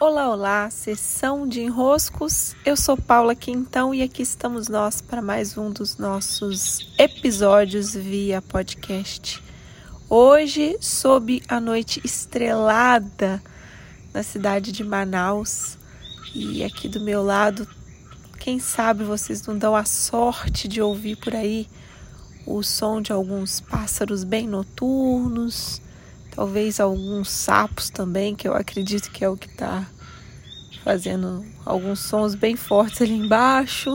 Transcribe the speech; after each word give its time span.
Olá, 0.00 0.28
olá, 0.28 0.68
sessão 0.70 1.46
de 1.46 1.60
enroscos. 1.60 2.56
Eu 2.66 2.76
sou 2.76 2.96
Paula 2.96 3.32
Quintão 3.32 3.94
e 3.94 4.02
aqui 4.02 4.22
estamos 4.22 4.68
nós 4.68 5.00
para 5.00 5.22
mais 5.22 5.56
um 5.56 5.70
dos 5.70 5.96
nossos 5.98 6.92
episódios 6.98 7.94
via 7.94 8.42
podcast. 8.42 9.40
Hoje, 10.10 10.76
sob 10.80 11.40
a 11.46 11.60
noite 11.60 12.00
estrelada 12.04 13.40
na 14.12 14.24
cidade 14.24 14.72
de 14.72 14.82
Manaus, 14.82 15.78
e 16.34 16.64
aqui 16.64 16.88
do 16.88 17.00
meu 17.00 17.22
lado, 17.22 17.66
quem 18.40 18.58
sabe 18.58 19.04
vocês 19.04 19.46
não 19.46 19.56
dão 19.56 19.76
a 19.76 19.84
sorte 19.84 20.66
de 20.66 20.82
ouvir 20.82 21.14
por 21.16 21.36
aí 21.36 21.68
o 22.44 22.64
som 22.64 23.00
de 23.00 23.12
alguns 23.12 23.60
pássaros 23.60 24.24
bem 24.24 24.48
noturnos, 24.48 25.80
talvez 26.34 26.80
alguns 26.80 27.30
sapos 27.30 27.90
também, 27.90 28.34
que 28.34 28.48
eu 28.48 28.54
acredito 28.54 29.10
que 29.10 29.24
é 29.24 29.28
o 29.28 29.36
que 29.36 29.46
está 29.46 29.86
fazendo 30.82 31.44
alguns 31.64 32.00
sons 32.00 32.34
bem 32.34 32.56
fortes 32.56 33.00
ali 33.00 33.14
embaixo. 33.14 33.94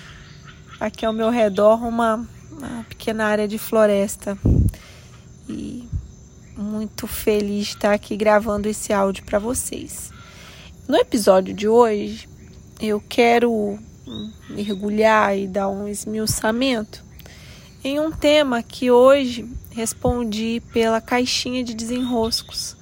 Aqui 0.78 1.04
ao 1.04 1.12
meu 1.12 1.30
redor 1.30 1.82
uma, 1.84 2.26
uma 2.50 2.84
pequena 2.88 3.26
área 3.26 3.48
de 3.48 3.58
floresta. 3.58 4.38
E 5.48 5.88
muito 6.56 7.06
feliz 7.06 7.66
de 7.66 7.74
estar 7.74 7.92
aqui 7.92 8.16
gravando 8.16 8.68
esse 8.68 8.92
áudio 8.92 9.24
para 9.24 9.38
vocês. 9.38 10.10
No 10.88 10.96
episódio 10.96 11.54
de 11.54 11.68
hoje, 11.68 12.28
eu 12.80 13.00
quero 13.00 13.78
mergulhar 14.48 15.36
e 15.36 15.46
dar 15.46 15.68
um 15.68 15.86
esmiuçamento 15.86 17.05
em 17.86 18.00
um 18.00 18.10
tema 18.10 18.64
que 18.64 18.90
hoje 18.90 19.48
respondi 19.70 20.60
pela 20.72 21.00
caixinha 21.00 21.62
de 21.62 21.72
desenroscos, 21.72 22.76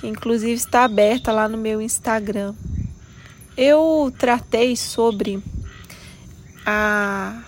que 0.00 0.08
inclusive 0.08 0.54
está 0.54 0.82
aberta 0.82 1.30
lá 1.30 1.48
no 1.48 1.56
meu 1.56 1.80
Instagram. 1.80 2.52
Eu 3.56 4.12
tratei 4.18 4.74
sobre 4.74 5.40
a 6.66 7.44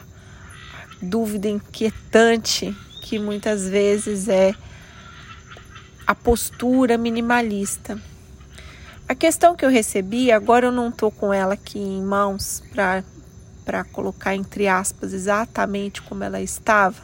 dúvida 1.02 1.48
inquietante 1.48 2.72
que 3.02 3.18
muitas 3.18 3.68
vezes 3.68 4.28
é 4.28 4.54
a 6.06 6.14
postura 6.14 6.96
minimalista. 6.96 8.00
A 9.08 9.14
questão 9.16 9.56
que 9.56 9.64
eu 9.64 9.70
recebi, 9.70 10.30
agora 10.30 10.66
eu 10.66 10.72
não 10.72 10.90
estou 10.90 11.10
com 11.10 11.34
ela 11.34 11.54
aqui 11.54 11.80
em 11.80 12.00
mãos 12.00 12.62
para 12.72 13.02
para 13.66 13.82
colocar 13.82 14.36
entre 14.36 14.68
aspas 14.68 15.12
exatamente 15.12 16.00
como 16.00 16.22
ela 16.22 16.40
estava, 16.40 17.02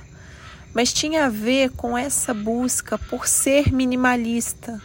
mas 0.72 0.92
tinha 0.92 1.26
a 1.26 1.28
ver 1.28 1.70
com 1.70 1.98
essa 1.98 2.32
busca 2.32 2.96
por 2.96 3.26
ser 3.26 3.72
minimalista 3.72 4.80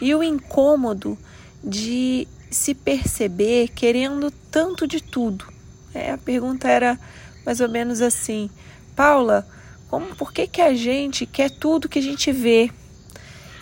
e 0.00 0.14
o 0.14 0.22
incômodo 0.22 1.16
de 1.62 2.26
se 2.50 2.74
perceber 2.74 3.68
querendo 3.68 4.30
tanto 4.50 4.86
de 4.86 5.00
tudo. 5.00 5.44
É, 5.94 6.10
a 6.10 6.18
pergunta 6.18 6.66
era 6.66 6.98
mais 7.44 7.60
ou 7.60 7.68
menos 7.68 8.00
assim: 8.00 8.48
Paula, 8.96 9.46
como, 9.88 10.16
por 10.16 10.32
que, 10.32 10.46
que 10.46 10.62
a 10.62 10.74
gente 10.74 11.26
quer 11.26 11.50
tudo 11.50 11.88
que 11.88 11.98
a 11.98 12.02
gente 12.02 12.32
vê? 12.32 12.70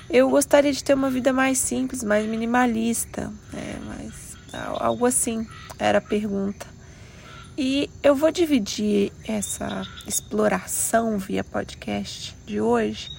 Eu 0.09 0.31
gostaria 0.31 0.73
de 0.73 0.83
ter 0.83 0.95
uma 0.95 1.11
vida 1.11 1.33
mais 1.33 1.59
simples, 1.59 2.05
mais 2.05 2.25
minimalista, 2.25 3.31
é, 3.53 3.77
mas 3.85 4.37
algo 4.79 5.05
assim 5.05 5.47
era 5.79 5.99
a 5.99 6.03
pergunta. 6.03 6.78
E 7.61 7.91
eu 8.05 8.15
vou 8.15 8.31
dividir 8.31 9.11
essa 9.27 9.85
exploração 10.07 11.19
via 11.19 11.43
podcast 11.43 12.37
de 12.47 12.61
hoje 12.61 13.11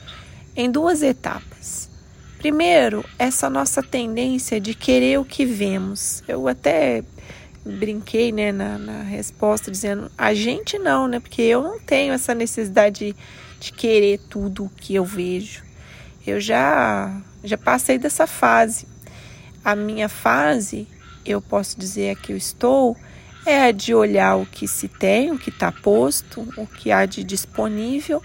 em 0.55 0.71
duas 0.71 1.03
etapas. 1.03 1.89
Primeiro, 2.37 3.03
essa 3.19 3.49
nossa 3.49 3.83
tendência 3.83 4.57
de 4.57 4.73
querer 4.73 5.19
o 5.19 5.25
que 5.25 5.45
vemos. 5.45 6.23
Eu 6.25 6.47
até 6.47 7.03
brinquei 7.65 8.31
né, 8.31 8.53
na, 8.53 8.77
na 8.77 9.03
resposta 9.03 9.69
dizendo 9.69 10.09
a 10.17 10.33
gente 10.33 10.79
não, 10.79 11.05
né? 11.05 11.19
Porque 11.19 11.41
eu 11.41 11.61
não 11.61 11.77
tenho 11.77 12.13
essa 12.13 12.33
necessidade 12.33 13.07
de, 13.07 13.15
de 13.59 13.73
querer 13.73 14.21
tudo 14.29 14.67
o 14.67 14.69
que 14.69 14.95
eu 14.95 15.03
vejo. 15.03 15.65
Eu 16.25 16.39
já, 16.39 17.13
já 17.43 17.57
passei 17.57 17.97
dessa 17.97 18.25
fase. 18.25 18.87
A 19.65 19.75
minha 19.75 20.07
fase, 20.07 20.87
eu 21.25 21.41
posso 21.41 21.77
dizer 21.77 22.15
que 22.21 22.31
eu 22.31 22.37
estou 22.37 22.95
é 23.49 23.63
a 23.63 23.71
de 23.71 23.95
olhar 23.95 24.35
o 24.35 24.45
que 24.45 24.67
se 24.67 24.87
tem, 24.87 25.31
o 25.31 25.39
que 25.39 25.49
está 25.49 25.71
posto, 25.71 26.47
o 26.55 26.67
que 26.67 26.91
há 26.91 27.05
de 27.05 27.23
disponível, 27.23 28.21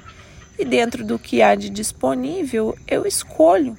e 0.58 0.64
dentro 0.64 1.02
do 1.02 1.18
que 1.18 1.40
há 1.40 1.54
de 1.54 1.70
disponível, 1.70 2.76
eu 2.86 3.06
escolho 3.06 3.76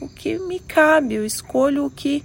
o 0.00 0.08
que 0.08 0.38
me 0.38 0.58
cabe, 0.58 1.14
eu 1.14 1.26
escolho 1.26 1.84
o 1.84 1.90
que 1.90 2.24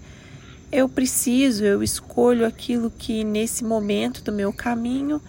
eu 0.72 0.88
preciso, 0.88 1.66
eu 1.66 1.84
escolho 1.84 2.46
aquilo 2.46 2.90
que 2.90 3.24
nesse 3.24 3.66
momento 3.66 4.24
do 4.24 4.32
meu 4.32 4.54
caminho 4.54 5.22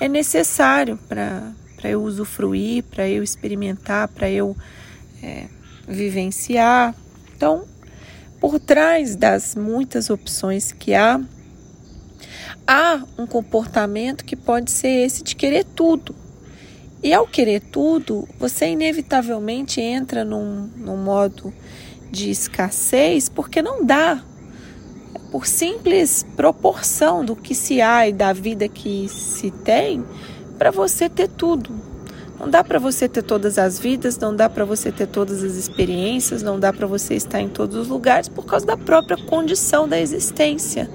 é 0.00 0.08
necessário 0.08 0.96
para 1.08 1.52
eu 1.82 2.02
usufruir, 2.02 2.84
para 2.84 3.08
eu 3.08 3.22
experimentar, 3.22 4.06
para 4.08 4.30
eu 4.30 4.56
é, 5.22 5.46
vivenciar. 5.88 6.94
Então, 7.36 7.64
por 8.40 8.60
trás 8.60 9.16
das 9.16 9.56
muitas 9.56 10.08
opções 10.08 10.72
que 10.72 10.94
há, 10.94 11.20
há 12.70 13.02
um 13.18 13.26
comportamento 13.26 14.24
que 14.24 14.36
pode 14.36 14.70
ser 14.70 15.04
esse 15.04 15.24
de 15.24 15.34
querer 15.34 15.64
tudo. 15.64 16.14
E 17.02 17.12
ao 17.12 17.26
querer 17.26 17.60
tudo, 17.60 18.28
você 18.38 18.68
inevitavelmente 18.68 19.80
entra 19.80 20.24
num, 20.24 20.70
num 20.76 20.96
modo 20.96 21.52
de 22.12 22.30
escassez 22.30 23.28
porque 23.28 23.60
não 23.60 23.84
dá. 23.84 24.22
Por 25.32 25.46
simples 25.46 26.24
proporção 26.36 27.24
do 27.24 27.34
que 27.34 27.56
se 27.56 27.80
há 27.80 28.06
e 28.06 28.12
da 28.12 28.32
vida 28.32 28.68
que 28.68 29.08
se 29.08 29.50
tem, 29.50 30.04
para 30.56 30.70
você 30.70 31.08
ter 31.08 31.26
tudo. 31.26 31.74
Não 32.38 32.48
dá 32.48 32.62
para 32.62 32.78
você 32.78 33.08
ter 33.08 33.22
todas 33.22 33.58
as 33.58 33.80
vidas, 33.80 34.16
não 34.16 34.34
dá 34.34 34.48
para 34.48 34.64
você 34.64 34.92
ter 34.92 35.08
todas 35.08 35.42
as 35.42 35.54
experiências, 35.54 36.40
não 36.40 36.58
dá 36.58 36.72
para 36.72 36.86
você 36.86 37.14
estar 37.14 37.40
em 37.40 37.48
todos 37.48 37.74
os 37.76 37.88
lugares 37.88 38.28
por 38.28 38.46
causa 38.46 38.64
da 38.64 38.76
própria 38.76 39.16
condição 39.16 39.88
da 39.88 40.00
existência. 40.00 40.88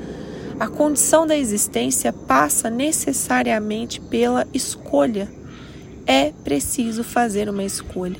A 0.57 0.67
condição 0.67 1.27
da 1.27 1.35
existência 1.35 2.13
passa 2.13 2.69
necessariamente 2.69 3.99
pela 3.99 4.47
escolha. 4.53 5.29
É 6.07 6.31
preciso 6.31 7.03
fazer 7.03 7.49
uma 7.49 7.63
escolha. 7.63 8.19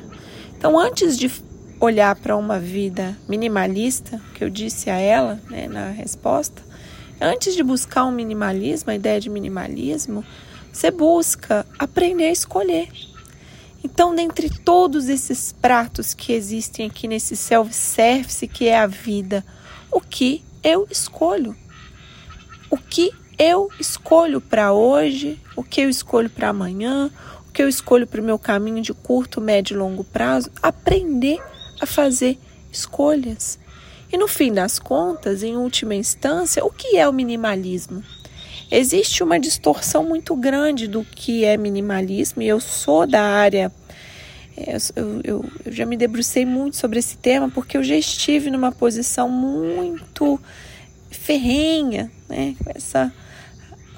Então, 0.58 0.78
antes 0.78 1.18
de 1.18 1.32
olhar 1.80 2.14
para 2.18 2.36
uma 2.36 2.60
vida 2.60 3.18
minimalista, 3.30 4.22
que 4.34 4.44
eu 4.44 4.50
disse 4.50 4.90
a 4.90 4.98
ela 4.98 5.40
né, 5.50 5.70
na 5.70 5.92
resposta, 5.92 6.62
antes 7.22 7.56
de 7.56 7.64
buscar 7.64 8.04
um 8.04 8.12
minimalismo, 8.12 8.92
a 8.92 8.96
ideia 8.96 9.20
de 9.20 9.30
minimalismo, 9.30 10.22
você 10.74 10.92
busca 10.92 11.66
aprender 11.80 12.26
a 12.26 12.32
escolher. 12.32 12.90
Então, 13.82 14.14
dentre 14.14 14.50
todos 14.50 15.08
esses 15.08 15.54
pratos 15.54 16.14
que 16.14 16.34
existem 16.34 16.88
aqui 16.88 17.08
nesse 17.08 17.38
self-service 17.38 18.46
que 18.46 18.68
é 18.68 18.78
a 18.78 18.88
vida, 18.88 19.46
o 19.90 20.02
que 20.02 20.44
eu 20.62 20.86
escolho? 20.92 21.56
O 22.76 22.78
que 22.78 23.10
eu 23.40 23.70
escolho 23.80 24.42
para 24.42 24.74
hoje, 24.74 25.40
o 25.56 25.64
que 25.64 25.80
eu 25.80 25.90
escolho 25.90 26.30
para 26.30 26.50
amanhã, 26.50 27.10
o 27.48 27.54
que 27.54 27.64
eu 27.64 27.70
escolho 27.70 28.06
para 28.06 28.20
o 28.20 28.24
meu 28.24 28.38
caminho 28.38 28.82
de 28.82 28.94
curto, 28.94 29.40
médio 29.40 29.76
e 29.76 29.78
longo 29.78 30.04
prazo, 30.04 30.52
aprender 30.62 31.42
a 31.80 31.86
fazer 31.86 32.38
escolhas. 32.70 33.58
E 34.12 34.18
no 34.18 34.28
fim 34.28 34.52
das 34.52 34.78
contas, 34.78 35.42
em 35.42 35.56
última 35.56 35.96
instância, 35.96 36.66
o 36.66 36.70
que 36.70 36.98
é 36.98 37.08
o 37.08 37.14
minimalismo? 37.14 38.04
Existe 38.70 39.24
uma 39.24 39.40
distorção 39.40 40.04
muito 40.04 40.36
grande 40.36 40.86
do 40.86 41.06
que 41.06 41.46
é 41.46 41.56
minimalismo, 41.56 42.42
e 42.42 42.48
eu 42.50 42.60
sou 42.60 43.08
da 43.08 43.22
área. 43.22 43.72
É, 44.58 44.76
eu, 44.98 45.22
eu, 45.24 45.46
eu 45.66 45.72
já 45.72 45.86
me 45.86 45.96
debrucei 45.96 46.46
muito 46.46 46.76
sobre 46.76 47.00
esse 47.00 47.16
tema 47.16 47.50
porque 47.50 47.78
eu 47.78 47.84
já 47.84 47.96
estive 47.96 48.50
numa 48.50 48.72
posição 48.72 49.30
muito 49.30 50.40
ferrenha, 51.10 52.12
né, 52.28 52.56
com 52.64 52.72
essa 52.74 53.14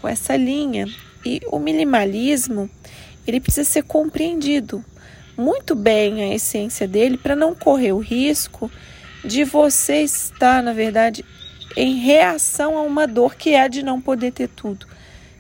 com 0.02 0.08
essa 0.08 0.36
linha. 0.36 0.86
E 1.26 1.42
o 1.52 1.60
minimalismo, 1.60 2.70
ele 3.26 3.40
precisa 3.40 3.68
ser 3.68 3.84
compreendido 3.84 4.84
muito 5.36 5.76
bem 5.76 6.24
a 6.24 6.34
essência 6.34 6.88
dele 6.88 7.18
para 7.18 7.36
não 7.36 7.54
correr 7.54 7.92
o 7.92 8.00
risco 8.00 8.72
de 9.24 9.44
você 9.44 10.02
estar, 10.02 10.64
na 10.64 10.74
verdade, 10.74 11.24
em 11.76 11.96
reação 11.96 12.78
a 12.78 12.82
uma 12.82 13.06
dor 13.06 13.36
que 13.36 13.52
é 13.52 13.62
a 13.62 13.68
de 13.68 13.84
não 13.84 14.02
poder 14.02 14.32
ter 14.32 14.48
tudo. 14.48 14.88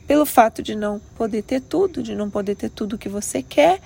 Pelo 0.06 0.26
fato 0.26 0.62
de 0.62 0.76
não 0.76 1.00
poder 1.16 1.42
ter 1.42 1.62
tudo, 1.62 2.04
de 2.04 2.16
não 2.16 2.30
poder 2.30 2.56
ter 2.56 2.70
tudo 2.70 2.98
que 2.98 3.10
você 3.10 3.42
quer, 3.42 3.80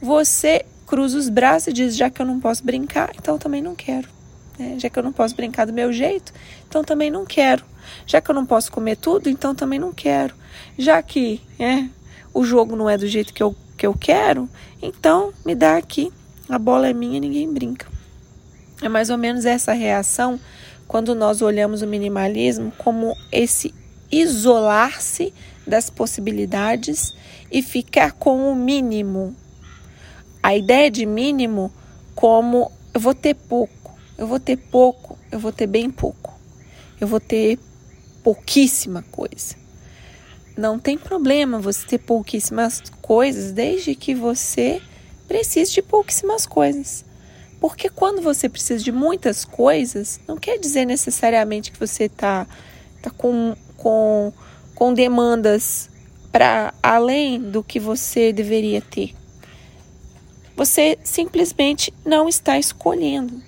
você 0.00 0.64
cruza 0.86 1.18
os 1.18 1.28
braços 1.28 1.68
e 1.68 1.72
diz: 1.72 1.96
já 1.96 2.10
que 2.10 2.20
eu 2.20 2.26
não 2.26 2.38
posso 2.38 2.64
brincar, 2.64 3.10
então 3.18 3.38
também 3.38 3.62
não 3.62 3.74
quero. 3.74 4.15
Né? 4.58 4.78
Já 4.78 4.88
que 4.88 4.98
eu 4.98 5.02
não 5.02 5.12
posso 5.12 5.34
brincar 5.34 5.66
do 5.66 5.72
meu 5.72 5.92
jeito, 5.92 6.32
então 6.68 6.82
também 6.82 7.10
não 7.10 7.24
quero. 7.24 7.64
Já 8.06 8.20
que 8.20 8.30
eu 8.30 8.34
não 8.34 8.46
posso 8.46 8.70
comer 8.70 8.96
tudo, 8.96 9.28
então 9.28 9.54
também 9.54 9.78
não 9.78 9.92
quero. 9.92 10.34
Já 10.78 11.02
que 11.02 11.40
é, 11.58 11.88
o 12.32 12.44
jogo 12.44 12.76
não 12.76 12.88
é 12.88 12.96
do 12.96 13.06
jeito 13.06 13.32
que 13.32 13.42
eu, 13.42 13.54
que 13.76 13.86
eu 13.86 13.94
quero, 13.94 14.48
então 14.80 15.32
me 15.44 15.54
dá 15.54 15.76
aqui. 15.76 16.12
A 16.48 16.58
bola 16.58 16.88
é 16.88 16.92
minha 16.92 17.20
ninguém 17.20 17.52
brinca. 17.52 17.86
É 18.82 18.88
mais 18.88 19.10
ou 19.10 19.18
menos 19.18 19.44
essa 19.44 19.72
reação 19.72 20.38
quando 20.86 21.14
nós 21.14 21.42
olhamos 21.42 21.82
o 21.82 21.86
minimalismo 21.86 22.72
como 22.78 23.14
esse 23.32 23.74
isolar-se 24.10 25.32
das 25.66 25.90
possibilidades 25.90 27.14
e 27.50 27.62
ficar 27.62 28.12
com 28.12 28.50
o 28.50 28.54
mínimo. 28.54 29.34
A 30.42 30.54
ideia 30.54 30.90
de 30.90 31.04
mínimo 31.04 31.72
como 32.14 32.70
eu 32.94 33.00
vou 33.00 33.14
ter 33.14 33.34
pouco, 33.34 33.85
eu 34.18 34.26
vou 34.26 34.40
ter 34.40 34.56
pouco, 34.56 35.18
eu 35.30 35.38
vou 35.38 35.52
ter 35.52 35.66
bem 35.66 35.90
pouco, 35.90 36.34
eu 37.00 37.06
vou 37.06 37.20
ter 37.20 37.58
pouquíssima 38.22 39.02
coisa. 39.10 39.54
Não 40.56 40.78
tem 40.78 40.96
problema 40.96 41.58
você 41.58 41.86
ter 41.86 41.98
pouquíssimas 41.98 42.82
coisas, 43.02 43.52
desde 43.52 43.94
que 43.94 44.14
você 44.14 44.80
precise 45.28 45.72
de 45.74 45.82
pouquíssimas 45.82 46.46
coisas. 46.46 47.04
Porque 47.60 47.88
quando 47.88 48.22
você 48.22 48.48
precisa 48.48 48.82
de 48.82 48.92
muitas 48.92 49.44
coisas, 49.44 50.20
não 50.26 50.36
quer 50.36 50.58
dizer 50.58 50.84
necessariamente 50.84 51.70
que 51.70 51.78
você 51.78 52.04
está 52.04 52.46
tá 53.02 53.10
com, 53.10 53.54
com, 53.76 54.32
com 54.74 54.94
demandas 54.94 55.90
para 56.32 56.72
além 56.82 57.40
do 57.40 57.62
que 57.62 57.80
você 57.80 58.32
deveria 58.32 58.80
ter. 58.80 59.14
Você 60.56 60.98
simplesmente 61.04 61.92
não 62.04 62.28
está 62.28 62.58
escolhendo. 62.58 63.42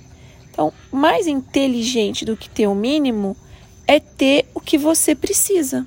Então, 0.59 0.73
mais 0.91 1.29
inteligente 1.29 2.25
do 2.25 2.37
que 2.37 2.51
ter 2.51 2.67
o 2.67 2.75
mínimo 2.75 3.37
é 3.87 4.01
ter 4.01 4.45
o 4.53 4.61
que 4.61 4.77
você 4.77 5.15
precisa. 5.15 5.87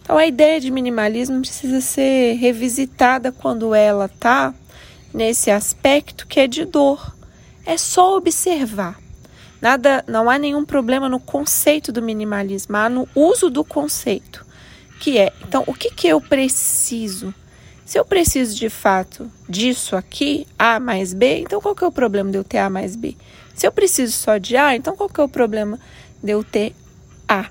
Então, 0.00 0.16
a 0.16 0.24
ideia 0.24 0.60
de 0.60 0.70
minimalismo 0.70 1.40
precisa 1.40 1.80
ser 1.80 2.34
revisitada 2.34 3.32
quando 3.32 3.74
ela 3.74 4.04
está 4.04 4.54
nesse 5.12 5.50
aspecto 5.50 6.28
que 6.28 6.38
é 6.38 6.46
de 6.46 6.64
dor. 6.64 7.12
É 7.66 7.76
só 7.76 8.16
observar. 8.16 9.00
Nada, 9.60 10.04
não 10.06 10.30
há 10.30 10.38
nenhum 10.38 10.64
problema 10.64 11.08
no 11.08 11.18
conceito 11.18 11.90
do 11.90 12.00
minimalismo, 12.00 12.76
há 12.76 12.88
no 12.88 13.08
uso 13.16 13.50
do 13.50 13.64
conceito, 13.64 14.46
que 15.00 15.18
é, 15.18 15.32
então, 15.42 15.64
o 15.66 15.74
que, 15.74 15.90
que 15.90 16.06
eu 16.06 16.20
preciso? 16.20 17.34
Se 17.84 17.98
eu 17.98 18.04
preciso 18.04 18.54
de 18.54 18.68
fato 18.68 19.28
disso 19.48 19.96
aqui, 19.96 20.46
A 20.56 20.78
mais 20.78 21.12
B, 21.12 21.40
então 21.40 21.60
qual 21.60 21.74
que 21.74 21.82
é 21.82 21.86
o 21.86 21.92
problema 21.92 22.30
de 22.30 22.38
eu 22.38 22.44
ter 22.44 22.58
A 22.58 22.70
mais 22.70 22.94
B? 22.94 23.16
Se 23.54 23.66
eu 23.66 23.72
preciso 23.72 24.12
só 24.12 24.36
de 24.36 24.56
A, 24.56 24.74
então 24.74 24.96
qual 24.96 25.08
que 25.08 25.20
é 25.20 25.24
o 25.24 25.28
problema 25.28 25.78
de 26.22 26.32
eu 26.32 26.42
ter 26.42 26.74
A? 27.28 27.48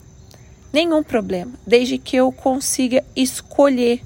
Nenhum 0.71 1.03
problema, 1.03 1.53
desde 1.65 1.97
que 1.97 2.15
eu 2.15 2.31
consiga 2.31 3.03
escolher. 3.15 4.01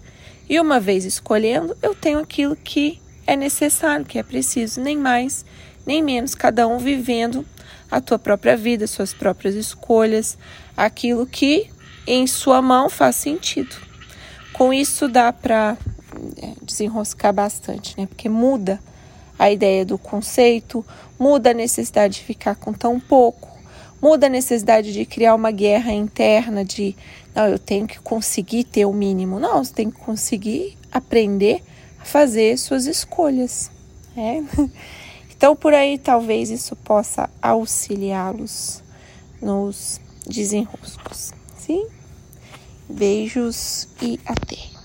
E 0.49 0.59
uma 0.59 0.79
vez 0.79 1.05
escolhendo, 1.05 1.75
eu 1.81 1.95
tenho 1.95 2.19
aquilo 2.19 2.55
que 2.55 3.01
é 3.25 3.35
necessário, 3.35 4.05
que 4.05 4.19
é 4.19 4.23
preciso, 4.23 4.79
nem 4.79 4.97
mais, 4.97 5.45
nem 5.85 6.01
menos, 6.01 6.35
cada 6.35 6.67
um 6.67 6.77
vivendo 6.77 7.45
a 7.89 7.99
tua 7.99 8.19
própria 8.19 8.55
vida, 8.55 8.87
suas 8.87 9.13
próprias 9.13 9.55
escolhas, 9.55 10.37
aquilo 10.75 11.25
que 11.25 11.69
em 12.05 12.27
sua 12.27 12.61
mão 12.61 12.89
faz 12.89 13.15
sentido. 13.15 13.75
Com 14.53 14.73
isso 14.73 15.07
dá 15.07 15.31
para 15.31 15.77
é, 16.37 16.53
desenroscar 16.61 17.33
bastante, 17.33 17.97
né? 17.97 18.07
Porque 18.07 18.29
muda 18.29 18.79
a 19.37 19.51
ideia 19.51 19.85
do 19.85 19.97
conceito, 19.97 20.85
muda 21.19 21.51
a 21.51 21.53
necessidade 21.53 22.15
de 22.15 22.23
ficar 22.23 22.55
com 22.55 22.73
tão 22.73 22.99
pouco, 22.99 23.49
muda 24.01 24.27
a 24.27 24.29
necessidade 24.29 24.93
de 24.93 25.05
criar 25.05 25.35
uma 25.35 25.51
guerra 25.51 25.91
interna 25.91 26.63
de 26.63 26.95
não, 27.37 27.45
eu 27.47 27.59
tenho 27.59 27.85
que 27.85 27.99
conseguir 27.99 28.63
ter 28.63 28.85
o 28.85 28.91
mínimo. 28.91 29.39
Não, 29.39 29.63
você 29.63 29.71
tem 29.71 29.91
que 29.91 29.99
conseguir 29.99 30.75
aprender 30.91 31.61
a 32.01 32.03
fazer 32.03 32.57
suas 32.57 32.87
escolhas. 32.87 33.69
É? 34.15 34.41
Então, 35.37 35.55
por 35.55 35.71
aí, 35.71 35.99
talvez 35.99 36.49
isso 36.49 36.75
possa 36.75 37.29
auxiliá-los 37.39 38.81
nos 39.39 40.01
desenroscos. 40.25 41.31
Sim? 41.55 41.85
Beijos 42.89 43.87
e 44.01 44.19
até! 44.25 44.76